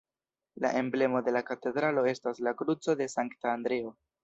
[0.63, 3.97] La emblemo de la katedralo estas la kruco de Sankta Andreo.